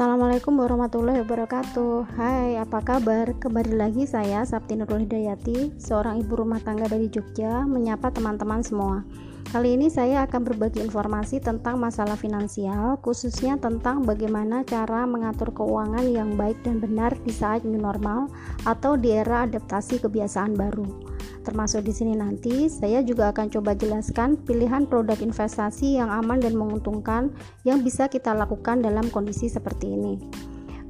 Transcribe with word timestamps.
Assalamualaikum 0.00 0.56
warahmatullahi 0.56 1.20
wabarakatuh. 1.20 2.16
Hai 2.16 2.56
apa 2.56 2.80
kabar? 2.80 3.36
Kembali 3.36 3.76
lagi 3.76 4.08
saya 4.08 4.40
Sabti 4.48 4.72
Nurul 4.72 5.04
Hidayati 5.04 5.76
seorang 5.76 6.24
ibu 6.24 6.40
rumah 6.40 6.56
tangga 6.56 6.88
dari 6.88 7.12
Jogja 7.12 7.68
menyapa 7.68 8.08
teman-teman 8.08 8.64
semua. 8.64 9.04
Kali 9.52 9.76
ini 9.76 9.92
saya 9.92 10.24
akan 10.24 10.40
berbagi 10.48 10.80
informasi 10.80 11.44
tentang 11.44 11.76
masalah 11.76 12.16
finansial 12.16 12.96
khususnya 13.04 13.60
tentang 13.60 14.08
bagaimana 14.08 14.64
cara 14.64 15.04
mengatur 15.04 15.52
keuangan 15.52 16.08
yang 16.08 16.32
baik 16.32 16.56
dan 16.64 16.80
benar 16.80 17.12
di 17.20 17.36
saat 17.36 17.60
new 17.68 17.76
normal 17.76 18.32
atau 18.64 18.96
di 18.96 19.12
era 19.12 19.44
adaptasi 19.44 20.00
kebiasaan 20.00 20.56
baru 20.56 21.09
Termasuk 21.40 21.88
di 21.88 21.92
sini 21.96 22.12
nanti 22.12 22.68
saya 22.68 23.00
juga 23.00 23.32
akan 23.32 23.48
coba 23.48 23.72
jelaskan 23.72 24.36
pilihan 24.44 24.84
produk 24.84 25.16
investasi 25.16 25.96
yang 25.96 26.12
aman 26.12 26.36
dan 26.36 26.52
menguntungkan 26.52 27.32
yang 27.64 27.80
bisa 27.80 28.12
kita 28.12 28.36
lakukan 28.36 28.84
dalam 28.84 29.08
kondisi 29.08 29.48
seperti 29.48 29.88
ini. 29.96 30.14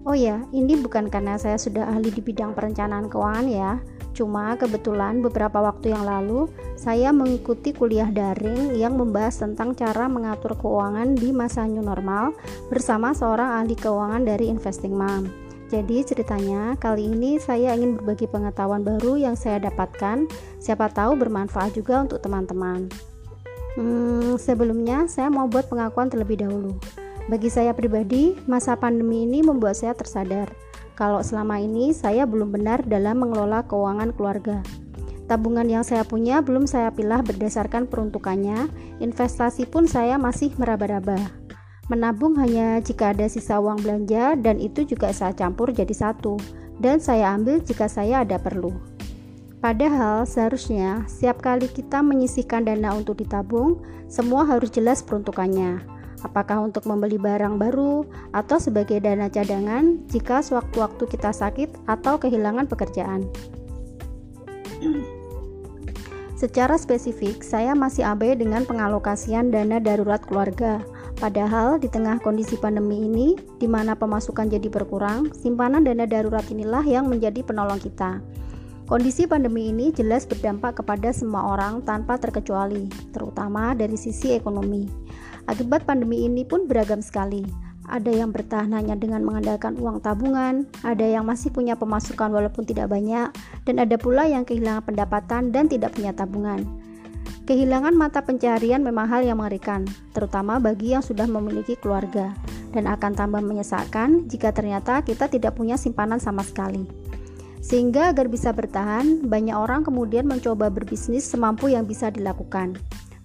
Oh 0.08 0.16
ya, 0.16 0.40
ini 0.50 0.80
bukan 0.80 1.12
karena 1.12 1.36
saya 1.36 1.60
sudah 1.60 1.84
ahli 1.84 2.08
di 2.08 2.24
bidang 2.24 2.56
perencanaan 2.56 3.12
keuangan 3.12 3.46
ya. 3.46 3.72
Cuma 4.16 4.56
kebetulan 4.58 5.22
beberapa 5.22 5.60
waktu 5.60 5.94
yang 5.94 6.02
lalu 6.02 6.48
saya 6.74 7.12
mengikuti 7.14 7.70
kuliah 7.70 8.08
daring 8.08 8.74
yang 8.74 8.96
membahas 8.96 9.44
tentang 9.44 9.76
cara 9.76 10.08
mengatur 10.08 10.56
keuangan 10.56 11.14
di 11.14 11.30
masa 11.30 11.68
new 11.68 11.84
normal 11.84 12.34
bersama 12.72 13.12
seorang 13.14 13.60
ahli 13.62 13.76
keuangan 13.76 14.24
dari 14.24 14.48
Investing 14.48 14.96
Mom. 14.96 15.49
Jadi 15.70 16.02
ceritanya 16.02 16.74
kali 16.76 17.06
ini 17.06 17.38
saya 17.38 17.78
ingin 17.78 17.94
berbagi 17.94 18.26
pengetahuan 18.26 18.82
baru 18.82 19.14
yang 19.14 19.38
saya 19.38 19.62
dapatkan, 19.62 20.26
siapa 20.58 20.90
tahu 20.90 21.14
bermanfaat 21.14 21.78
juga 21.78 22.02
untuk 22.02 22.18
teman-teman. 22.18 22.90
Hmm, 23.78 24.34
sebelumnya 24.34 25.06
saya 25.06 25.30
mau 25.30 25.46
buat 25.46 25.70
pengakuan 25.70 26.10
terlebih 26.10 26.42
dahulu. 26.42 26.74
Bagi 27.30 27.46
saya 27.46 27.70
pribadi, 27.70 28.34
masa 28.50 28.74
pandemi 28.74 29.22
ini 29.22 29.46
membuat 29.46 29.78
saya 29.78 29.94
tersadar 29.94 30.50
kalau 31.00 31.24
selama 31.24 31.56
ini 31.56 31.96
saya 31.96 32.28
belum 32.28 32.52
benar 32.52 32.84
dalam 32.84 33.24
mengelola 33.24 33.64
keuangan 33.64 34.12
keluarga. 34.12 34.60
Tabungan 35.24 35.64
yang 35.64 35.80
saya 35.80 36.04
punya 36.04 36.44
belum 36.44 36.68
saya 36.68 36.92
pilah 36.92 37.24
berdasarkan 37.24 37.88
peruntukannya, 37.88 38.68
investasi 39.00 39.64
pun 39.64 39.88
saya 39.88 40.20
masih 40.20 40.52
meraba-raba. 40.60 41.39
Menabung 41.90 42.38
hanya 42.38 42.78
jika 42.78 43.10
ada 43.10 43.26
sisa 43.26 43.58
uang 43.58 43.82
belanja 43.82 44.38
dan 44.38 44.62
itu 44.62 44.86
juga 44.86 45.10
saya 45.10 45.34
campur 45.34 45.74
jadi 45.74 45.90
satu 45.90 46.38
dan 46.78 47.02
saya 47.02 47.34
ambil 47.34 47.58
jika 47.58 47.90
saya 47.90 48.22
ada 48.22 48.38
perlu. 48.38 48.70
Padahal 49.58 50.22
seharusnya 50.22 51.02
setiap 51.10 51.42
kali 51.42 51.66
kita 51.66 51.98
menyisihkan 51.98 52.62
dana 52.62 52.94
untuk 52.94 53.18
ditabung, 53.18 53.82
semua 54.06 54.46
harus 54.46 54.70
jelas 54.70 55.02
peruntukannya. 55.02 55.82
Apakah 56.22 56.62
untuk 56.62 56.86
membeli 56.86 57.18
barang 57.18 57.58
baru 57.58 58.06
atau 58.30 58.62
sebagai 58.62 59.02
dana 59.02 59.26
cadangan 59.26 59.98
jika 60.06 60.46
sewaktu-waktu 60.46 61.10
kita 61.10 61.34
sakit 61.34 61.74
atau 61.90 62.22
kehilangan 62.22 62.70
pekerjaan. 62.70 63.26
Secara 66.38 66.78
spesifik, 66.78 67.42
saya 67.42 67.74
masih 67.74 68.06
abai 68.06 68.38
dengan 68.38 68.62
pengalokasian 68.62 69.50
dana 69.50 69.82
darurat 69.82 70.22
keluarga 70.22 70.78
Padahal 71.20 71.76
di 71.76 71.84
tengah 71.92 72.16
kondisi 72.24 72.56
pandemi 72.56 73.04
ini, 73.04 73.36
di 73.60 73.68
mana 73.68 73.92
pemasukan 73.92 74.48
jadi 74.48 74.72
berkurang, 74.72 75.28
simpanan 75.36 75.84
dana 75.84 76.08
darurat 76.08 76.48
inilah 76.48 76.80
yang 76.80 77.12
menjadi 77.12 77.44
penolong 77.44 77.76
kita. 77.76 78.24
Kondisi 78.88 79.28
pandemi 79.28 79.68
ini 79.68 79.92
jelas 79.92 80.24
berdampak 80.24 80.80
kepada 80.80 81.12
semua 81.12 81.52
orang 81.52 81.84
tanpa 81.84 82.16
terkecuali, 82.16 82.88
terutama 83.12 83.76
dari 83.76 84.00
sisi 84.00 84.32
ekonomi. 84.32 84.88
Akibat 85.44 85.84
pandemi 85.84 86.24
ini 86.24 86.40
pun 86.40 86.64
beragam 86.64 87.04
sekali. 87.04 87.44
Ada 87.84 88.16
yang 88.16 88.32
bertahan 88.32 88.72
hanya 88.72 88.96
dengan 88.96 89.20
mengandalkan 89.20 89.76
uang 89.76 90.00
tabungan, 90.00 90.64
ada 90.80 91.04
yang 91.04 91.28
masih 91.28 91.52
punya 91.52 91.76
pemasukan 91.76 92.32
walaupun 92.32 92.64
tidak 92.64 92.88
banyak, 92.88 93.28
dan 93.68 93.76
ada 93.76 94.00
pula 94.00 94.24
yang 94.24 94.48
kehilangan 94.48 94.88
pendapatan 94.88 95.52
dan 95.52 95.68
tidak 95.68 95.92
punya 95.92 96.16
tabungan. 96.16 96.64
Kehilangan 97.48 97.96
mata 97.96 98.20
pencarian 98.20 98.84
memang 98.84 99.08
hal 99.08 99.24
yang 99.24 99.40
mengerikan, 99.40 99.88
terutama 100.12 100.60
bagi 100.60 100.92
yang 100.92 101.00
sudah 101.00 101.24
memiliki 101.24 101.72
keluarga, 101.72 102.36
dan 102.76 102.84
akan 102.84 103.16
tambah 103.16 103.40
menyesalkan 103.40 104.28
jika 104.28 104.52
ternyata 104.52 105.00
kita 105.00 105.26
tidak 105.26 105.56
punya 105.56 105.80
simpanan 105.80 106.20
sama 106.20 106.44
sekali. 106.44 106.84
Sehingga 107.60 108.12
agar 108.12 108.28
bisa 108.28 108.52
bertahan, 108.52 109.24
banyak 109.24 109.56
orang 109.56 109.84
kemudian 109.84 110.28
mencoba 110.28 110.68
berbisnis 110.68 111.28
semampu 111.28 111.68
yang 111.72 111.84
bisa 111.84 112.08
dilakukan. 112.12 112.76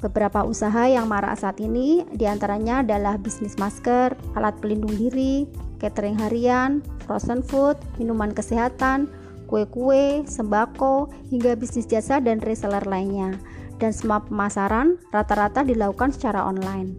Beberapa 0.03 0.43
usaha 0.43 0.85
yang 0.87 1.07
marak 1.07 1.39
saat 1.39 1.59
ini 1.63 2.03
di 2.11 2.27
antaranya 2.27 2.83
adalah 2.83 3.15
bisnis 3.15 3.55
masker, 3.55 4.15
alat 4.35 4.55
pelindung 4.59 4.91
diri, 4.95 5.47
catering 5.79 6.19
harian, 6.19 6.83
frozen 7.07 7.39
food, 7.39 7.79
minuman 7.95 8.35
kesehatan, 8.35 9.07
kue-kue, 9.47 10.27
sembako, 10.27 11.09
hingga 11.31 11.55
bisnis 11.55 11.87
jasa 11.87 12.19
dan 12.19 12.43
reseller 12.43 12.83
lainnya 12.83 13.39
dan 13.77 13.91
semua 13.91 14.23
pemasaran 14.23 14.99
rata-rata 15.11 15.63
dilakukan 15.63 16.15
secara 16.15 16.45
online. 16.45 16.95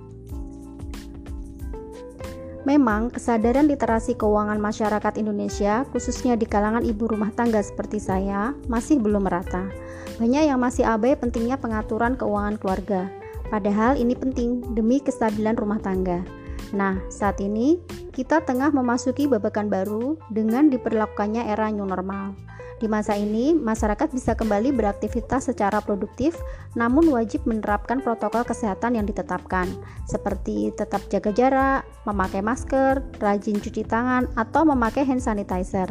Memang, 2.67 3.15
kesadaran 3.15 3.71
literasi 3.71 4.19
keuangan 4.19 4.59
masyarakat 4.59 5.23
Indonesia, 5.23 5.87
khususnya 5.95 6.35
di 6.35 6.51
kalangan 6.51 6.83
ibu 6.83 7.07
rumah 7.07 7.31
tangga 7.31 7.63
seperti 7.63 8.03
saya, 8.03 8.59
masih 8.67 8.99
belum 8.99 9.23
merata. 9.23 9.71
Banyak 10.19 10.51
yang 10.51 10.59
masih 10.59 10.83
abai 10.83 11.15
pentingnya 11.15 11.63
pengaturan 11.63 12.19
keuangan 12.19 12.59
keluarga, 12.59 13.07
padahal 13.55 13.95
ini 13.95 14.19
penting 14.19 14.67
demi 14.75 14.99
kestabilan 14.99 15.55
rumah 15.55 15.79
tangga. 15.79 16.27
Nah, 16.75 16.99
saat 17.07 17.39
ini 17.39 17.79
kita 18.11 18.43
tengah 18.43 18.75
memasuki 18.75 19.31
babakan 19.31 19.71
baru 19.71 20.19
dengan 20.35 20.67
diperlakukannya 20.67 21.47
era 21.47 21.71
new 21.71 21.87
normal. 21.87 22.35
Di 22.77 22.93
masa 22.93 23.17
ini, 23.17 23.57
masyarakat 23.57 24.13
bisa 24.13 24.37
kembali 24.37 24.69
beraktivitas 24.69 25.49
secara 25.49 25.81
produktif, 25.81 26.37
namun 26.77 27.09
wajib 27.09 27.49
menerapkan 27.49 28.05
protokol 28.05 28.45
kesehatan 28.45 29.01
yang 29.01 29.09
ditetapkan, 29.09 29.65
seperti 30.05 30.77
tetap 30.77 31.01
jaga 31.09 31.33
jarak, 31.33 31.81
memakai 32.05 32.45
masker, 32.45 33.01
rajin 33.17 33.65
cuci 33.65 33.81
tangan, 33.81 34.29
atau 34.37 34.69
memakai 34.69 35.09
hand 35.09 35.25
sanitizer. 35.25 35.89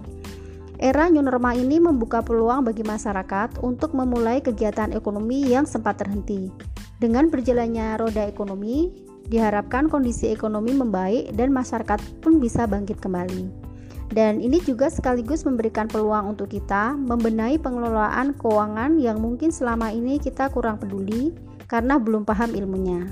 Era 0.78 1.10
new 1.10 1.26
normal 1.26 1.58
ini 1.58 1.82
membuka 1.82 2.22
peluang 2.22 2.62
bagi 2.62 2.86
masyarakat 2.86 3.66
untuk 3.66 3.98
memulai 3.98 4.46
kegiatan 4.46 4.94
ekonomi 4.94 5.42
yang 5.42 5.66
sempat 5.66 5.98
terhenti. 5.98 6.54
Dengan 7.02 7.34
berjalannya 7.34 7.98
roda 7.98 8.30
ekonomi, 8.30 8.94
diharapkan 9.26 9.90
kondisi 9.90 10.30
ekonomi 10.30 10.78
membaik 10.78 11.34
dan 11.34 11.50
masyarakat 11.50 12.22
pun 12.22 12.38
bisa 12.38 12.70
bangkit 12.70 13.02
kembali. 13.02 13.65
Dan 14.14 14.38
ini 14.38 14.62
juga 14.62 14.88
sekaligus 14.94 15.44
memberikan 15.50 15.90
peluang 15.90 16.38
untuk 16.38 16.54
kita 16.54 16.94
membenahi 16.94 17.58
pengelolaan 17.58 18.38
keuangan 18.38 19.02
yang 19.02 19.18
mungkin 19.18 19.50
selama 19.50 19.90
ini 19.90 20.22
kita 20.22 20.54
kurang 20.54 20.78
peduli 20.78 21.34
karena 21.66 21.98
belum 21.98 22.22
paham 22.22 22.54
ilmunya. 22.54 23.10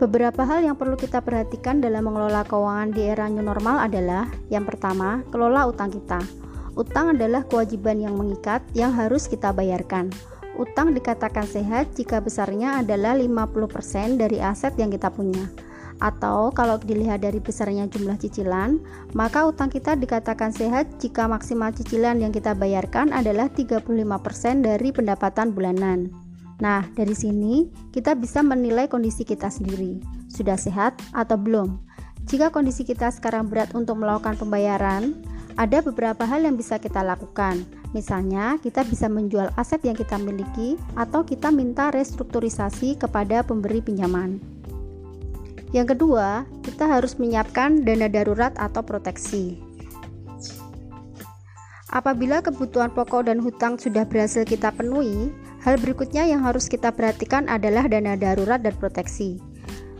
Beberapa 0.00 0.48
hal 0.48 0.64
yang 0.64 0.80
perlu 0.80 0.96
kita 0.96 1.20
perhatikan 1.20 1.84
dalam 1.84 2.08
mengelola 2.08 2.40
keuangan 2.48 2.88
di 2.88 3.04
era 3.04 3.28
new 3.28 3.44
normal 3.44 3.84
adalah 3.84 4.32
yang 4.48 4.64
pertama, 4.64 5.20
kelola 5.28 5.68
utang 5.68 5.92
kita. 5.92 6.20
Utang 6.72 7.12
adalah 7.12 7.44
kewajiban 7.44 8.00
yang 8.00 8.16
mengikat 8.16 8.64
yang 8.72 8.96
harus 8.96 9.28
kita 9.28 9.52
bayarkan. 9.52 10.08
Utang 10.56 10.96
dikatakan 10.96 11.44
sehat 11.44 11.92
jika 11.96 12.16
besarnya 12.20 12.80
adalah 12.80 13.12
50% 13.12 14.16
dari 14.16 14.40
aset 14.40 14.72
yang 14.80 14.88
kita 14.88 15.12
punya 15.12 15.44
atau 16.00 16.48
kalau 16.50 16.80
dilihat 16.80 17.20
dari 17.20 17.38
besarnya 17.38 17.86
jumlah 17.86 18.16
cicilan, 18.16 18.80
maka 19.12 19.44
utang 19.44 19.68
kita 19.68 19.94
dikatakan 19.94 20.50
sehat 20.50 20.88
jika 20.98 21.28
maksimal 21.28 21.70
cicilan 21.70 22.18
yang 22.18 22.32
kita 22.32 22.56
bayarkan 22.56 23.12
adalah 23.12 23.52
35% 23.52 23.86
dari 24.64 24.88
pendapatan 24.90 25.52
bulanan. 25.52 26.08
Nah, 26.60 26.84
dari 26.92 27.16
sini 27.16 27.68
kita 27.92 28.16
bisa 28.16 28.44
menilai 28.44 28.88
kondisi 28.88 29.24
kita 29.24 29.48
sendiri, 29.48 30.00
sudah 30.28 30.56
sehat 30.56 30.96
atau 31.12 31.36
belum. 31.40 31.80
Jika 32.28 32.52
kondisi 32.52 32.84
kita 32.84 33.08
sekarang 33.12 33.48
berat 33.48 33.72
untuk 33.72 33.96
melakukan 34.00 34.36
pembayaran, 34.36 35.16
ada 35.56 35.80
beberapa 35.80 36.24
hal 36.24 36.44
yang 36.44 36.56
bisa 36.56 36.76
kita 36.76 37.00
lakukan. 37.00 37.64
Misalnya, 37.90 38.54
kita 38.62 38.86
bisa 38.86 39.10
menjual 39.10 39.50
aset 39.58 39.82
yang 39.82 39.98
kita 39.98 40.14
miliki 40.20 40.78
atau 40.94 41.26
kita 41.26 41.50
minta 41.50 41.90
restrukturisasi 41.90 43.00
kepada 43.00 43.42
pemberi 43.42 43.82
pinjaman. 43.82 44.59
Yang 45.70 45.94
kedua, 45.94 46.50
kita 46.66 46.90
harus 46.90 47.14
menyiapkan 47.14 47.86
dana 47.86 48.10
darurat 48.10 48.50
atau 48.58 48.82
proteksi. 48.82 49.58
Apabila 51.90 52.38
kebutuhan 52.38 52.94
pokok 52.94 53.26
dan 53.26 53.42
hutang 53.42 53.74
sudah 53.74 54.06
berhasil 54.06 54.46
kita 54.46 54.70
penuhi, 54.70 55.34
hal 55.62 55.74
berikutnya 55.78 56.22
yang 56.26 56.42
harus 56.46 56.70
kita 56.70 56.94
perhatikan 56.94 57.50
adalah 57.50 57.90
dana 57.90 58.14
darurat 58.14 58.62
dan 58.62 58.74
proteksi. 58.78 59.42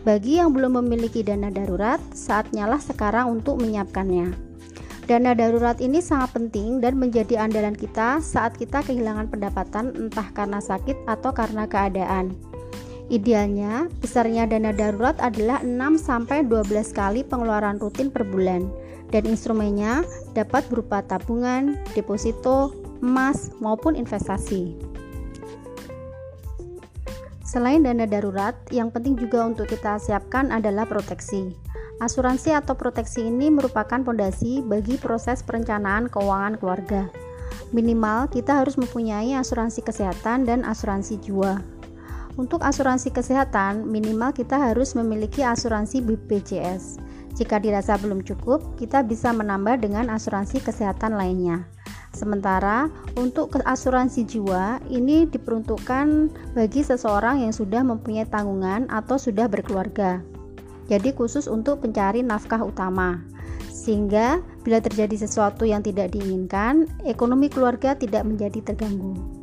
Bagi 0.06 0.38
yang 0.38 0.55
belum 0.55 0.81
memiliki 0.81 1.20
dana 1.26 1.50
darurat, 1.50 1.99
saatnya 2.14 2.70
lah 2.70 2.78
sekarang 2.78 3.31
untuk 3.31 3.58
menyiapkannya. 3.58 4.32
Dana 5.11 5.34
darurat 5.34 5.82
ini 5.82 5.99
sangat 5.99 6.38
penting 6.38 6.78
dan 6.78 6.94
menjadi 6.94 7.43
andalan 7.43 7.75
kita 7.75 8.23
saat 8.23 8.55
kita 8.55 8.87
kehilangan 8.87 9.26
pendapatan 9.26 9.90
entah 9.99 10.31
karena 10.31 10.62
sakit 10.62 10.94
atau 11.11 11.34
karena 11.34 11.66
keadaan. 11.66 12.50
Idealnya, 13.10 13.90
besarnya 13.98 14.46
dana 14.46 14.70
darurat 14.70 15.18
adalah 15.18 15.66
6 15.66 15.98
sampai 15.98 16.46
12 16.46 16.94
kali 16.94 17.26
pengeluaran 17.26 17.82
rutin 17.82 18.06
per 18.06 18.22
bulan 18.22 18.70
dan 19.10 19.26
instrumennya 19.26 20.06
dapat 20.30 20.62
berupa 20.70 21.02
tabungan, 21.02 21.74
deposito, 21.98 22.70
emas 23.02 23.50
maupun 23.58 23.98
investasi. 23.98 24.78
Selain 27.42 27.82
dana 27.82 28.06
darurat, 28.06 28.54
yang 28.70 28.94
penting 28.94 29.18
juga 29.18 29.42
untuk 29.42 29.66
kita 29.66 29.98
siapkan 29.98 30.54
adalah 30.54 30.86
proteksi. 30.86 31.50
Asuransi 31.98 32.54
atau 32.54 32.78
proteksi 32.78 33.26
ini 33.26 33.50
merupakan 33.50 33.98
fondasi 34.06 34.62
bagi 34.62 34.94
proses 35.02 35.42
perencanaan 35.42 36.06
keuangan 36.06 36.62
keluarga. 36.62 37.10
Minimal 37.74 38.30
kita 38.30 38.62
harus 38.62 38.78
mempunyai 38.78 39.34
asuransi 39.34 39.82
kesehatan 39.82 40.46
dan 40.46 40.62
asuransi 40.62 41.18
jiwa. 41.18 41.79
Untuk 42.38 42.62
asuransi 42.62 43.10
kesehatan, 43.10 43.90
minimal 43.90 44.30
kita 44.30 44.54
harus 44.54 44.94
memiliki 44.94 45.42
asuransi 45.42 45.98
BPJS. 46.04 47.02
Jika 47.34 47.58
dirasa 47.58 47.98
belum 47.98 48.22
cukup, 48.22 48.78
kita 48.78 49.02
bisa 49.02 49.34
menambah 49.34 49.82
dengan 49.82 50.10
asuransi 50.10 50.62
kesehatan 50.62 51.18
lainnya. 51.18 51.66
Sementara 52.10 52.90
untuk 53.14 53.54
asuransi 53.54 54.26
jiwa 54.26 54.82
ini 54.90 55.30
diperuntukkan 55.30 56.30
bagi 56.58 56.82
seseorang 56.82 57.46
yang 57.46 57.54
sudah 57.54 57.86
mempunyai 57.86 58.26
tanggungan 58.26 58.90
atau 58.90 59.14
sudah 59.14 59.46
berkeluarga. 59.46 60.18
Jadi 60.90 61.14
khusus 61.14 61.46
untuk 61.46 61.86
pencari 61.86 62.26
nafkah 62.26 62.66
utama. 62.66 63.22
Sehingga 63.70 64.42
bila 64.66 64.82
terjadi 64.82 65.22
sesuatu 65.22 65.62
yang 65.62 65.86
tidak 65.86 66.10
diinginkan, 66.10 66.90
ekonomi 67.06 67.46
keluarga 67.46 67.94
tidak 67.94 68.26
menjadi 68.26 68.58
terganggu. 68.60 69.39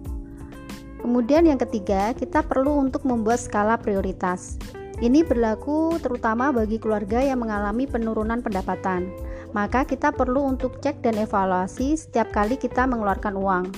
Kemudian 1.08 1.48
yang 1.48 1.56
ketiga, 1.56 2.12
kita 2.12 2.44
perlu 2.44 2.84
untuk 2.84 3.08
membuat 3.08 3.40
skala 3.40 3.80
prioritas. 3.80 4.60
Ini 5.00 5.24
berlaku 5.24 5.96
terutama 6.04 6.52
bagi 6.52 6.76
keluarga 6.76 7.24
yang 7.24 7.48
mengalami 7.48 7.88
penurunan 7.88 8.44
pendapatan. 8.44 9.08
Maka 9.56 9.88
kita 9.88 10.12
perlu 10.12 10.44
untuk 10.44 10.84
cek 10.84 11.00
dan 11.00 11.16
evaluasi 11.16 11.96
setiap 11.96 12.36
kali 12.36 12.60
kita 12.60 12.84
mengeluarkan 12.84 13.40
uang. 13.40 13.72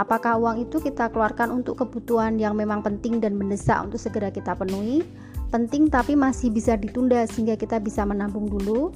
Apakah 0.00 0.40
uang 0.40 0.64
itu 0.64 0.80
kita 0.80 1.12
keluarkan 1.12 1.52
untuk 1.52 1.84
kebutuhan 1.84 2.40
yang 2.40 2.56
memang 2.56 2.80
penting 2.80 3.20
dan 3.20 3.36
mendesak 3.36 3.76
untuk 3.84 4.00
segera 4.00 4.32
kita 4.32 4.56
penuhi? 4.56 5.04
Penting 5.52 5.92
tapi 5.92 6.16
masih 6.16 6.48
bisa 6.48 6.80
ditunda 6.80 7.28
sehingga 7.28 7.60
kita 7.60 7.76
bisa 7.76 8.08
menabung 8.08 8.48
dulu. 8.48 8.88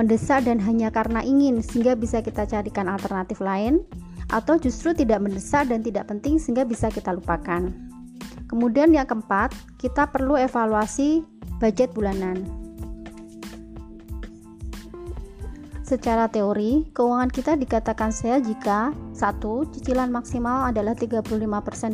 Mendesak 0.00 0.48
dan 0.48 0.56
hanya 0.64 0.88
karena 0.88 1.20
ingin 1.20 1.60
sehingga 1.60 1.92
bisa 1.92 2.24
kita 2.24 2.48
carikan 2.48 2.88
alternatif 2.88 3.44
lain 3.44 3.84
atau 4.28 4.60
justru 4.60 4.92
tidak 4.92 5.24
mendesak 5.24 5.68
dan 5.68 5.80
tidak 5.80 6.08
penting 6.08 6.36
sehingga 6.36 6.64
bisa 6.64 6.92
kita 6.92 7.14
lupakan. 7.16 7.72
Kemudian 8.48 8.92
yang 8.96 9.04
keempat, 9.04 9.52
kita 9.76 10.08
perlu 10.08 10.36
evaluasi 10.36 11.24
budget 11.60 11.92
bulanan. 11.92 12.57
Secara 15.88 16.28
teori, 16.28 16.84
keuangan 16.92 17.32
kita 17.32 17.56
dikatakan 17.56 18.12
sehat 18.12 18.44
jika 18.44 18.92
satu, 19.16 19.64
Cicilan 19.72 20.12
maksimal 20.12 20.68
adalah 20.68 20.92
35% 20.92 21.32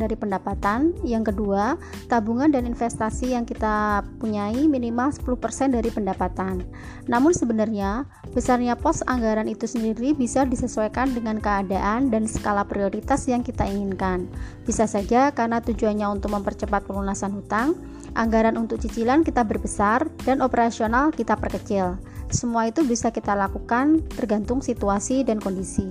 dari 0.03 0.19
pendapatan. 0.19 0.91
Yang 1.07 1.31
kedua, 1.31 1.79
tabungan 2.11 2.51
dan 2.51 2.67
investasi 2.67 3.31
yang 3.31 3.47
kita 3.47 4.03
punyai 4.19 4.67
minimal 4.67 5.15
10% 5.15 5.79
dari 5.79 5.87
pendapatan. 5.95 6.67
Namun 7.07 7.31
sebenarnya, 7.31 8.03
besarnya 8.35 8.75
pos 8.75 8.99
anggaran 9.07 9.47
itu 9.47 9.63
sendiri 9.63 10.11
bisa 10.11 10.43
disesuaikan 10.43 11.15
dengan 11.15 11.39
keadaan 11.39 12.11
dan 12.11 12.27
skala 12.27 12.67
prioritas 12.67 13.23
yang 13.31 13.47
kita 13.47 13.63
inginkan. 13.63 14.27
Bisa 14.67 14.91
saja 14.91 15.31
karena 15.31 15.63
tujuannya 15.63 16.19
untuk 16.19 16.35
mempercepat 16.35 16.83
pelunasan 16.83 17.31
hutang 17.31 17.79
Anggaran 18.15 18.55
untuk 18.55 18.79
cicilan 18.79 19.27
kita 19.27 19.43
berbesar 19.43 20.07
dan 20.23 20.39
operasional 20.39 21.11
kita 21.11 21.35
perkecil 21.35 21.99
semua 22.35 22.67
itu 22.67 22.83
bisa 22.83 23.07
kita 23.09 23.31
lakukan 23.31 24.03
tergantung 24.11 24.59
situasi 24.59 25.23
dan 25.23 25.39
kondisi. 25.39 25.87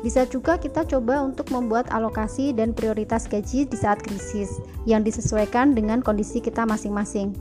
Bisa 0.00 0.24
juga 0.24 0.56
kita 0.56 0.84
coba 0.88 1.20
untuk 1.20 1.52
membuat 1.52 1.88
alokasi 1.92 2.56
dan 2.56 2.72
prioritas 2.72 3.28
gaji 3.28 3.68
di 3.68 3.76
saat 3.76 4.00
krisis 4.00 4.60
yang 4.88 5.04
disesuaikan 5.04 5.76
dengan 5.76 6.00
kondisi 6.00 6.40
kita 6.40 6.64
masing-masing. 6.64 7.36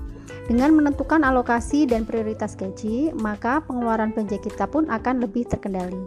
Dengan 0.48 0.76
menentukan 0.76 1.24
alokasi 1.24 1.88
dan 1.88 2.04
prioritas 2.04 2.60
gaji, 2.60 3.16
maka 3.16 3.64
pengeluaran 3.64 4.12
belanja 4.12 4.42
kita 4.44 4.66
pun 4.68 4.92
akan 4.92 5.24
lebih 5.24 5.48
terkendali. 5.48 6.00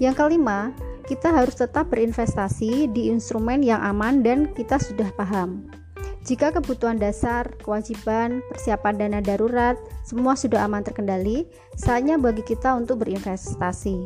Yang 0.00 0.16
kelima, 0.16 0.72
kita 1.04 1.28
harus 1.34 1.58
tetap 1.58 1.92
berinvestasi 1.92 2.88
di 2.94 3.10
instrumen 3.10 3.60
yang 3.60 3.82
aman 3.82 4.24
dan 4.24 4.48
kita 4.54 4.80
sudah 4.80 5.10
paham. 5.18 5.79
Jika 6.20 6.52
kebutuhan 6.52 7.00
dasar, 7.00 7.48
kewajiban, 7.64 8.44
persiapan 8.52 8.94
dana 9.00 9.20
darurat, 9.24 9.80
semua 10.04 10.36
sudah 10.36 10.68
aman 10.68 10.84
terkendali, 10.84 11.48
saatnya 11.80 12.20
bagi 12.20 12.44
kita 12.44 12.76
untuk 12.76 13.00
berinvestasi. 13.00 14.04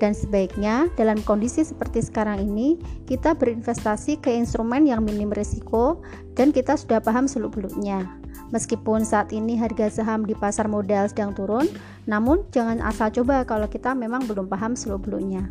Dan 0.00 0.12
sebaiknya 0.12 0.88
dalam 0.96 1.20
kondisi 1.24 1.64
seperti 1.64 2.04
sekarang 2.04 2.40
ini, 2.40 2.80
kita 3.08 3.36
berinvestasi 3.36 4.20
ke 4.20 4.32
instrumen 4.32 4.88
yang 4.88 5.04
minim 5.04 5.32
risiko 5.32 6.00
dan 6.36 6.52
kita 6.52 6.76
sudah 6.76 7.00
paham 7.00 7.24
seluk-beluknya. 7.28 8.08
Meskipun 8.50 9.06
saat 9.06 9.30
ini 9.30 9.54
harga 9.56 10.02
saham 10.02 10.26
di 10.26 10.34
pasar 10.34 10.66
modal 10.66 11.06
sedang 11.06 11.32
turun, 11.36 11.68
namun 12.08 12.44
jangan 12.50 12.82
asal 12.82 13.12
coba 13.12 13.46
kalau 13.46 13.70
kita 13.70 13.94
memang 13.94 14.26
belum 14.26 14.50
paham 14.50 14.74
seluk-beluknya. 14.74 15.46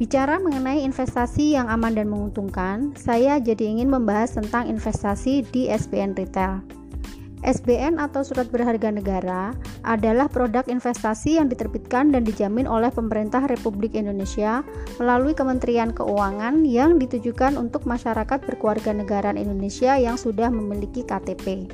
Bicara 0.00 0.40
mengenai 0.40 0.80
investasi 0.80 1.60
yang 1.60 1.68
aman 1.68 1.92
dan 1.92 2.08
menguntungkan, 2.08 2.96
saya 2.96 3.36
jadi 3.36 3.68
ingin 3.76 3.92
membahas 3.92 4.32
tentang 4.32 4.64
investasi 4.64 5.44
di 5.52 5.68
SBN 5.68 6.16
Retail. 6.16 6.64
SBN 7.44 8.00
atau 8.00 8.24
Surat 8.24 8.48
Berharga 8.48 8.88
Negara 8.88 9.52
adalah 9.84 10.24
produk 10.32 10.64
investasi 10.72 11.36
yang 11.36 11.52
diterbitkan 11.52 12.16
dan 12.16 12.24
dijamin 12.24 12.64
oleh 12.64 12.88
pemerintah 12.88 13.44
Republik 13.44 13.92
Indonesia 13.92 14.64
melalui 14.96 15.36
Kementerian 15.36 15.92
Keuangan 15.92 16.64
yang 16.64 16.96
ditujukan 16.96 17.60
untuk 17.60 17.84
masyarakat 17.84 18.40
berkeluarga 18.40 18.96
negaraan 18.96 19.36
Indonesia 19.36 20.00
yang 20.00 20.16
sudah 20.16 20.48
memiliki 20.48 21.04
KTP. 21.04 21.68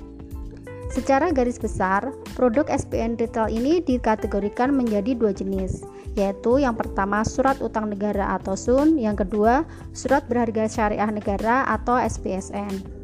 Secara 0.91 1.35
garis 1.35 1.59
besar, 1.59 2.15
produk 2.39 2.67
SBN 2.71 3.19
retail 3.19 3.51
ini 3.51 3.83
dikategorikan 3.83 4.71
menjadi 4.71 5.19
dua 5.19 5.35
jenis, 5.35 5.83
yaitu 6.17 6.59
yang 6.59 6.75
pertama 6.75 7.23
surat 7.23 7.61
utang 7.61 7.93
negara 7.93 8.35
atau 8.35 8.57
SUN, 8.57 8.97
yang 8.97 9.15
kedua 9.15 9.69
surat 9.93 10.25
berharga 10.25 10.67
syariah 10.67 11.13
negara 11.13 11.69
atau 11.69 12.01
SPSN. 12.01 12.97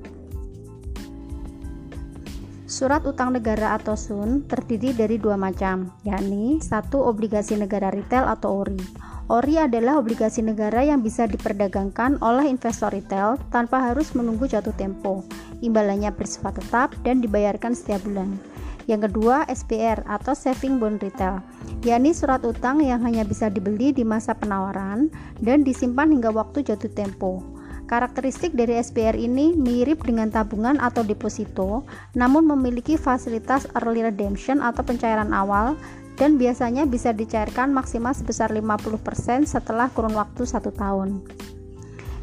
Surat 2.73 3.05
utang 3.05 3.37
negara 3.37 3.77
atau 3.77 3.93
SUN 3.93 4.49
terdiri 4.49 4.97
dari 4.97 5.21
dua 5.21 5.37
macam, 5.37 5.93
yakni 6.09 6.57
satu 6.65 7.05
obligasi 7.05 7.53
negara 7.61 7.93
retail 7.93 8.25
atau 8.25 8.65
ORI. 8.65 8.81
ORI 9.29 9.69
adalah 9.69 10.01
obligasi 10.01 10.41
negara 10.41 10.81
yang 10.81 11.05
bisa 11.05 11.29
diperdagangkan 11.29 12.17
oleh 12.25 12.49
investor 12.49 12.89
retail 12.89 13.37
tanpa 13.53 13.93
harus 13.93 14.17
menunggu 14.17 14.49
jatuh 14.49 14.73
tempo, 14.81 15.21
imbalannya 15.61 16.17
bersifat 16.17 16.65
tetap 16.65 16.97
dan 17.05 17.21
dibayarkan 17.21 17.77
setiap 17.77 18.01
bulan. 18.09 18.52
Yang 18.91 19.11
kedua, 19.11 19.47
SPR 19.47 20.03
atau 20.11 20.35
Saving 20.35 20.83
Bond 20.83 20.99
Retail, 20.99 21.39
yakni 21.87 22.11
surat 22.11 22.43
utang 22.43 22.83
yang 22.83 23.03
hanya 23.07 23.23
bisa 23.23 23.47
dibeli 23.47 23.95
di 23.95 24.03
masa 24.03 24.35
penawaran 24.35 25.07
dan 25.39 25.63
disimpan 25.63 26.11
hingga 26.11 26.35
waktu 26.35 26.67
jatuh 26.67 26.91
tempo. 26.91 27.43
Karakteristik 27.87 28.57
dari 28.57 28.81
SPR 28.81 29.15
ini 29.15 29.53
mirip 29.53 30.01
dengan 30.03 30.33
tabungan 30.33 30.81
atau 30.81 31.05
deposito, 31.05 31.85
namun 32.17 32.49
memiliki 32.49 32.97
fasilitas 32.97 33.69
early 33.77 34.01
redemption 34.01 34.65
atau 34.65 34.81
pencairan 34.81 35.31
awal 35.37 35.77
dan 36.17 36.41
biasanya 36.41 36.89
bisa 36.89 37.13
dicairkan 37.13 37.69
maksimal 37.69 38.17
sebesar 38.17 38.49
50% 38.49 39.45
setelah 39.45 39.93
kurun 39.93 40.17
waktu 40.17 40.43
satu 40.49 40.73
tahun. 40.73 41.21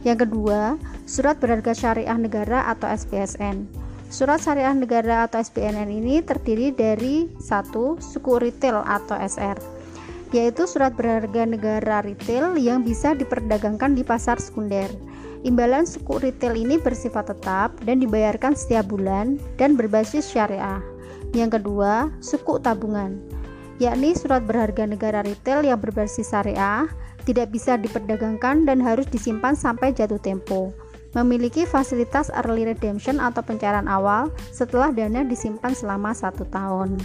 Yang 0.01 0.25
kedua, 0.25 0.79
surat 1.03 1.37
berharga 1.37 1.75
syariah 1.75 2.17
negara 2.17 2.65
atau 2.71 2.87
SPSN. 2.87 3.78
Surat 4.09 4.41
syariah 4.41 4.73
negara 4.73 5.29
atau 5.29 5.37
SPNN 5.37 5.85
ini 5.85 6.25
terdiri 6.25 6.73
dari 6.73 7.29
satu 7.37 8.01
suku 8.01 8.41
retail 8.41 8.81
atau 8.81 9.13
SR, 9.13 9.53
yaitu 10.33 10.65
surat 10.65 10.97
berharga 10.97 11.45
negara 11.45 12.01
retail 12.01 12.57
yang 12.57 12.81
bisa 12.81 13.13
diperdagangkan 13.13 13.93
di 13.93 14.01
pasar 14.01 14.41
sekunder. 14.41 14.89
Imbalan 15.45 15.85
suku 15.85 16.25
retail 16.25 16.57
ini 16.57 16.81
bersifat 16.81 17.29
tetap 17.29 17.77
dan 17.85 18.01
dibayarkan 18.01 18.57
setiap 18.57 18.89
bulan 18.89 19.37
dan 19.61 19.77
berbasis 19.77 20.25
syariah. 20.25 20.81
Yang 21.37 21.61
kedua, 21.61 22.09
suku 22.17 22.57
tabungan, 22.65 23.21
yakni 23.77 24.17
surat 24.17 24.41
berharga 24.41 24.89
negara 24.89 25.21
retail 25.21 25.61
yang 25.61 25.77
berbasis 25.77 26.33
syariah 26.33 26.89
tidak 27.29 27.53
bisa 27.53 27.77
diperdagangkan 27.77 28.65
dan 28.65 28.81
harus 28.81 29.05
disimpan 29.05 29.53
sampai 29.53 29.93
jatuh 29.93 30.17
tempo. 30.17 30.73
Memiliki 31.17 31.65
fasilitas 31.65 32.29
early 32.45 32.69
redemption 32.69 33.17
atau 33.17 33.41
pencairan 33.41 33.89
awal 33.89 34.29
setelah 34.53 34.93
dana 34.93 35.25
disimpan 35.25 35.73
selama 35.73 36.13
satu 36.13 36.45
tahun. 36.49 37.01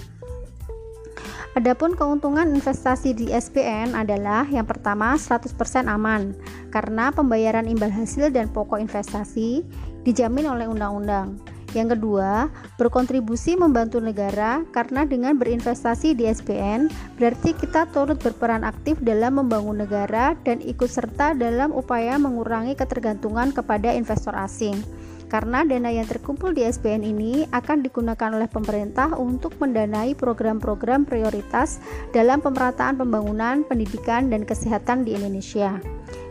Adapun 1.54 1.94
keuntungan 1.94 2.50
investasi 2.50 3.14
di 3.14 3.30
SPN 3.30 3.94
adalah 3.94 4.42
yang 4.50 4.66
pertama 4.66 5.14
100% 5.14 5.54
aman 5.86 6.34
karena 6.74 7.14
pembayaran 7.14 7.70
imbal 7.70 7.94
hasil 7.94 8.34
dan 8.34 8.50
pokok 8.50 8.82
investasi 8.82 9.62
dijamin 10.02 10.50
oleh 10.50 10.66
undang-undang. 10.66 11.38
Yang 11.74 11.98
kedua, 11.98 12.48
berkontribusi 12.78 13.58
membantu 13.58 13.98
negara 13.98 14.62
karena 14.70 15.02
dengan 15.02 15.34
berinvestasi 15.34 16.14
di 16.14 16.30
SBN 16.30 16.86
berarti 17.18 17.50
kita 17.50 17.90
turut 17.90 18.22
berperan 18.22 18.62
aktif 18.62 19.02
dalam 19.02 19.42
membangun 19.42 19.82
negara 19.82 20.38
dan 20.46 20.62
ikut 20.62 20.86
serta 20.86 21.34
dalam 21.34 21.74
upaya 21.74 22.14
mengurangi 22.14 22.78
ketergantungan 22.78 23.50
kepada 23.50 23.90
investor 23.90 24.38
asing. 24.38 24.78
Karena 25.26 25.66
dana 25.66 25.90
yang 25.90 26.06
terkumpul 26.06 26.54
di 26.54 26.62
SBN 26.62 27.02
ini 27.02 27.42
akan 27.50 27.82
digunakan 27.82 28.38
oleh 28.38 28.46
pemerintah 28.46 29.18
untuk 29.18 29.58
mendanai 29.58 30.14
program-program 30.14 31.02
prioritas 31.02 31.82
dalam 32.14 32.38
pemerataan 32.38 32.94
pembangunan, 32.94 33.66
pendidikan, 33.66 34.30
dan 34.30 34.46
kesehatan 34.46 35.02
di 35.02 35.18
Indonesia. 35.18 35.82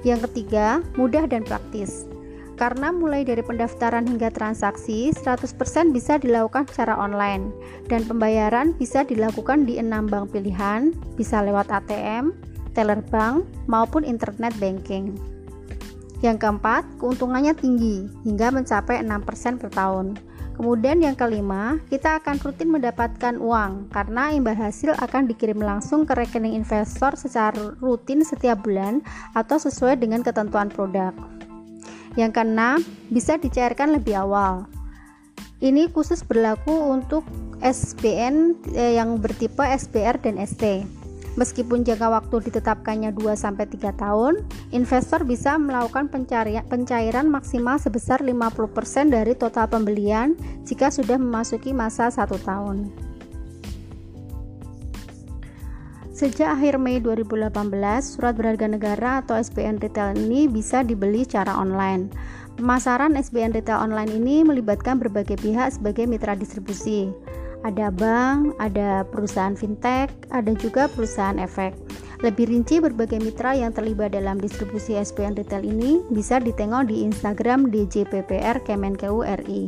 Yang 0.08 0.32
ketiga, 0.32 0.80
mudah 0.96 1.28
dan 1.28 1.44
praktis 1.44 2.13
karena 2.56 2.94
mulai 2.94 3.26
dari 3.26 3.42
pendaftaran 3.42 4.06
hingga 4.06 4.30
transaksi 4.30 5.10
100% 5.12 5.58
bisa 5.90 6.22
dilakukan 6.22 6.70
secara 6.70 6.98
online 6.98 7.50
dan 7.90 8.06
pembayaran 8.06 8.78
bisa 8.78 9.02
dilakukan 9.02 9.66
di 9.66 9.82
enam 9.82 10.06
bank 10.06 10.32
pilihan, 10.32 10.94
bisa 11.18 11.42
lewat 11.42 11.70
ATM, 11.74 12.34
teller 12.78 13.02
bank, 13.10 13.46
maupun 13.66 14.06
internet 14.06 14.54
banking. 14.62 15.18
Yang 16.24 16.48
keempat, 16.48 16.88
keuntungannya 17.04 17.52
tinggi 17.52 18.08
hingga 18.24 18.48
mencapai 18.56 19.04
6% 19.04 19.60
per 19.60 19.70
tahun. 19.76 20.16
Kemudian 20.54 21.02
yang 21.02 21.18
kelima, 21.18 21.82
kita 21.90 22.22
akan 22.22 22.38
rutin 22.38 22.70
mendapatkan 22.70 23.42
uang 23.42 23.90
karena 23.90 24.32
imbal 24.32 24.54
hasil 24.54 24.94
akan 25.02 25.26
dikirim 25.26 25.58
langsung 25.58 26.06
ke 26.06 26.14
rekening 26.14 26.54
investor 26.54 27.18
secara 27.18 27.74
rutin 27.82 28.22
setiap 28.22 28.62
bulan 28.62 29.02
atau 29.34 29.58
sesuai 29.58 29.98
dengan 29.98 30.22
ketentuan 30.22 30.70
produk. 30.70 31.12
Yang 32.14 32.32
keenam, 32.42 32.78
bisa 33.10 33.42
dicairkan 33.42 33.94
lebih 33.96 34.22
awal. 34.22 34.70
Ini 35.64 35.90
khusus 35.96 36.22
berlaku 36.28 36.76
untuk 36.92 37.24
SBN 37.64 38.60
eh, 38.76 39.00
yang 39.00 39.18
bertipe 39.24 39.64
SBR 39.64 40.20
dan 40.20 40.36
ST. 40.44 40.84
Meskipun 41.34 41.82
jangka 41.82 42.14
waktu 42.14 42.46
ditetapkannya 42.46 43.10
2-3 43.18 43.98
tahun, 43.98 44.46
investor 44.70 45.26
bisa 45.26 45.58
melakukan 45.58 46.06
pencairan 46.70 47.26
maksimal 47.26 47.82
sebesar 47.82 48.22
50% 48.22 49.10
dari 49.10 49.34
total 49.34 49.66
pembelian 49.66 50.38
jika 50.62 50.94
sudah 50.94 51.18
memasuki 51.18 51.74
masa 51.74 52.14
1 52.14 52.30
tahun. 52.38 53.03
Sejak 56.14 56.62
akhir 56.62 56.78
Mei 56.78 57.02
2018, 57.02 57.74
surat 58.06 58.38
berharga 58.38 58.70
negara 58.70 59.26
atau 59.26 59.34
SBN 59.34 59.82
retail 59.82 60.14
ini 60.14 60.46
bisa 60.46 60.86
dibeli 60.86 61.26
secara 61.26 61.58
online. 61.58 62.06
Pemasaran 62.54 63.18
SBN 63.18 63.50
retail 63.58 63.82
online 63.82 64.14
ini 64.22 64.46
melibatkan 64.46 65.02
berbagai 65.02 65.42
pihak 65.42 65.74
sebagai 65.74 66.06
mitra 66.06 66.38
distribusi. 66.38 67.10
Ada 67.66 67.90
bank, 67.90 68.54
ada 68.62 69.10
perusahaan 69.10 69.58
fintech, 69.58 70.14
ada 70.30 70.54
juga 70.54 70.86
perusahaan 70.86 71.42
efek. 71.42 71.74
Lebih 72.22 72.46
rinci 72.46 72.78
berbagai 72.78 73.18
mitra 73.18 73.58
yang 73.58 73.74
terlibat 73.74 74.14
dalam 74.14 74.38
distribusi 74.38 74.94
SBN 74.94 75.34
retail 75.34 75.66
ini 75.66 76.06
bisa 76.14 76.38
ditengok 76.38 76.94
di 76.94 77.10
Instagram 77.10 77.74
DJPPR 77.74 78.62
Kemenkeu 78.62 79.26
RI. 79.26 79.66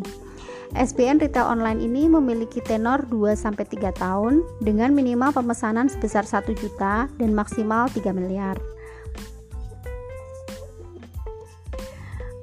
SBN 0.74 1.22
retail 1.22 1.46
online 1.46 1.78
ini 1.78 2.10
memiliki 2.10 2.58
tenor 2.66 3.06
2-3 3.14 3.94
tahun 3.94 4.42
dengan 4.66 4.90
minimal 4.98 5.30
pemesanan 5.30 5.86
sebesar 5.86 6.26
1 6.26 6.50
juta 6.58 7.06
dan 7.22 7.32
maksimal 7.38 7.86
3 7.94 8.10
miliar. 8.10 8.58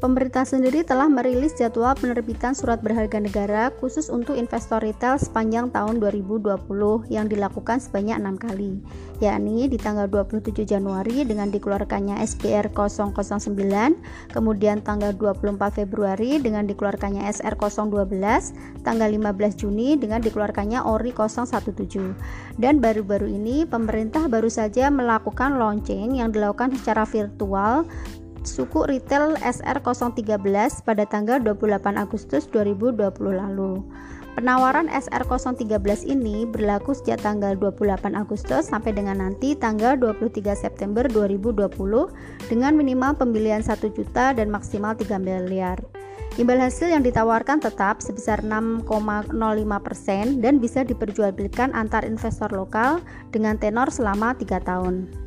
Pemerintah 0.02 0.42
sendiri 0.42 0.82
telah 0.82 1.06
merilis 1.06 1.54
jadwal 1.54 1.94
penerbitan 1.94 2.58
surat 2.58 2.82
berharga 2.82 3.22
negara 3.22 3.70
khusus 3.78 4.10
untuk 4.10 4.34
investor 4.34 4.82
retail 4.82 5.14
sepanjang 5.14 5.70
tahun 5.70 6.02
2020 6.02 6.58
yang 7.06 7.30
dilakukan 7.30 7.78
sebanyak 7.78 8.18
enam 8.18 8.34
kali, 8.34 8.82
yakni 9.22 9.70
di 9.70 9.78
tanggal 9.78 10.10
27 10.10 10.66
Januari 10.66 11.22
dengan 11.22 11.54
dikeluarkannya 11.54 12.18
SBR 12.18 12.74
009, 12.74 14.34
kemudian 14.34 14.82
tanggal 14.82 15.14
24 15.14 15.70
Februari 15.70 16.42
dengan 16.42 16.66
dikeluarkannya 16.66 17.22
SR 17.22 17.54
012, 17.54 18.82
tanggal 18.82 19.06
15 19.06 19.54
Juni 19.54 19.94
dengan 19.94 20.18
dikeluarkannya 20.18 20.82
ORI 20.82 21.14
017. 21.14 22.58
Dan 22.58 22.82
baru-baru 22.82 23.30
ini 23.30 23.70
pemerintah 23.70 24.26
baru 24.26 24.50
saja 24.50 24.90
melakukan 24.90 25.62
launching 25.62 26.18
yang 26.18 26.34
dilakukan 26.34 26.74
secara 26.74 27.06
virtual 27.06 27.86
suku 28.46 28.86
retail 28.88 29.38
SR013 29.38 30.82
pada 30.82 31.04
tanggal 31.06 31.38
28 31.40 31.98
Agustus 31.98 32.46
2020 32.50 33.38
lalu. 33.38 33.82
Penawaran 34.32 34.88
SR013 34.88 36.08
ini 36.08 36.48
berlaku 36.48 36.96
sejak 36.96 37.20
tanggal 37.20 37.52
28 37.52 38.16
Agustus 38.16 38.72
sampai 38.72 38.96
dengan 38.96 39.20
nanti 39.20 39.52
tanggal 39.52 39.92
23 40.00 40.56
September 40.56 41.04
2020 41.04 41.68
dengan 42.48 42.72
minimal 42.72 43.12
pembelian 43.12 43.60
1 43.60 43.76
juta 43.92 44.32
dan 44.32 44.48
maksimal 44.48 44.96
3 44.96 45.20
miliar. 45.20 45.76
Imbal 46.40 46.64
hasil 46.64 46.88
yang 46.88 47.04
ditawarkan 47.04 47.60
tetap 47.60 48.00
sebesar 48.00 48.40
6,05% 48.40 49.36
dan 50.40 50.64
bisa 50.64 50.80
diperjualbelikan 50.80 51.76
antar 51.76 52.08
investor 52.08 52.48
lokal 52.48 53.04
dengan 53.36 53.60
tenor 53.60 53.92
selama 53.92 54.32
3 54.32 54.64
tahun. 54.64 55.21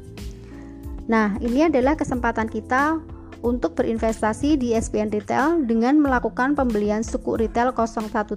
Nah, 1.06 1.38
ini 1.38 1.70
adalah 1.70 1.94
kesempatan 1.94 2.50
kita 2.50 2.98
untuk 3.46 3.78
berinvestasi 3.78 4.58
di 4.58 4.74
SBN 4.74 5.14
Retail 5.14 5.70
dengan 5.70 6.02
melakukan 6.02 6.58
pembelian 6.58 7.06
suku 7.06 7.38
retail 7.38 7.70
013 7.78 8.34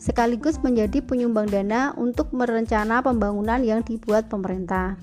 sekaligus 0.00 0.56
menjadi 0.64 1.04
penyumbang 1.04 1.52
dana 1.52 1.92
untuk 2.00 2.32
merencana 2.32 3.04
pembangunan 3.04 3.60
yang 3.60 3.84
dibuat 3.84 4.32
pemerintah. 4.32 4.96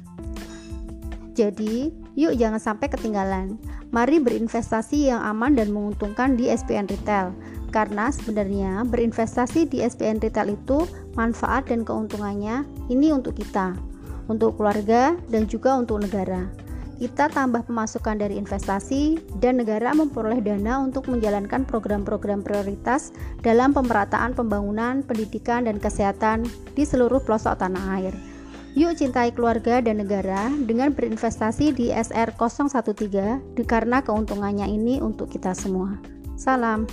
Jadi, 1.37 1.93
yuk 2.17 2.35
jangan 2.35 2.57
sampai 2.57 2.89
ketinggalan. 2.89 3.61
Mari 3.93 4.17
berinvestasi 4.17 5.13
yang 5.13 5.21
aman 5.21 5.53
dan 5.53 5.69
menguntungkan 5.69 6.33
di 6.33 6.49
SBN 6.49 6.89
Retail. 6.89 7.31
Karena 7.69 8.09
sebenarnya 8.09 8.81
berinvestasi 8.81 9.69
di 9.69 9.85
SBN 9.85 10.25
Retail 10.25 10.57
itu 10.57 10.89
manfaat 11.13 11.69
dan 11.69 11.85
keuntungannya 11.85 12.65
ini 12.89 13.13
untuk 13.13 13.37
kita, 13.37 13.77
untuk 14.25 14.57
keluarga 14.57 15.13
dan 15.29 15.45
juga 15.45 15.77
untuk 15.77 16.01
negara 16.01 16.49
kita 16.99 17.31
tambah 17.31 17.63
pemasukan 17.63 18.19
dari 18.19 18.35
investasi 18.35 19.17
dan 19.39 19.63
negara 19.63 19.95
memperoleh 19.95 20.43
dana 20.43 20.83
untuk 20.83 21.07
menjalankan 21.07 21.63
program-program 21.63 22.43
prioritas 22.43 23.15
dalam 23.39 23.71
pemerataan 23.71 24.35
pembangunan, 24.35 24.99
pendidikan, 25.07 25.63
dan 25.63 25.79
kesehatan 25.79 26.43
di 26.75 26.83
seluruh 26.83 27.23
pelosok 27.23 27.55
tanah 27.55 27.85
air. 27.95 28.13
Yuk 28.77 28.99
cintai 28.99 29.33
keluarga 29.33 29.81
dan 29.81 30.03
negara 30.03 30.51
dengan 30.67 30.93
berinvestasi 30.93 31.73
di 31.73 31.89
SR013 31.89 33.55
karena 33.65 34.03
keuntungannya 34.03 34.69
ini 34.69 35.01
untuk 35.01 35.31
kita 35.31 35.57
semua. 35.57 35.97
Salam. 36.37 36.85